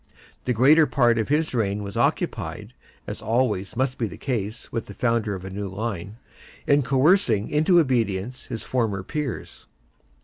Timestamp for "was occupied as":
1.83-3.21